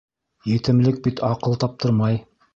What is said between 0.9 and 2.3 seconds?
бит аҡыл таптырмай.